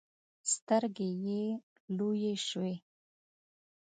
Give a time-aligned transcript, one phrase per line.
[0.53, 1.43] سترګې يې
[1.97, 2.73] لویې شوې.